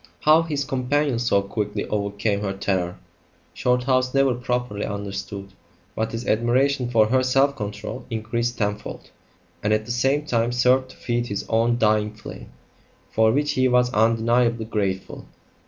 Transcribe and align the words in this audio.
How 0.21 0.41
his 0.41 0.65
companion 0.65 1.19
so 1.19 1.43
quickly 1.43 1.85
overcame 1.85 2.41
her 2.41 2.53
terror, 2.53 2.97
Shorthouse 3.53 4.15
never 4.15 4.33
properly 4.33 4.83
understood; 4.83 5.49
but 5.93 6.11
his 6.11 6.25
admiration 6.25 6.89
for 6.89 7.09
her 7.09 7.21
self 7.21 7.55
control 7.55 8.05
increased 8.09 8.57
tenfold, 8.57 9.11
and 9.61 9.71
at 9.71 9.85
the 9.85 9.91
same 9.91 10.25
time 10.25 10.53
served 10.53 10.89
to 10.89 10.97
feed 10.97 11.27
his 11.27 11.45
own 11.49 11.77
dying 11.77 12.15
flame 12.15 12.49
for 13.11 13.31
which 13.31 13.51
he 13.51 13.67
was 13.67 13.93
undeniably 13.93 14.65
grateful. 14.65 15.25